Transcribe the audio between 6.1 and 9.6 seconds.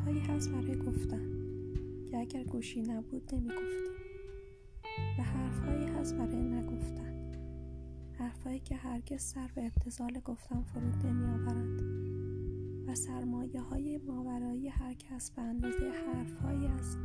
برای نگفتن. حرفهایی که هرگز سر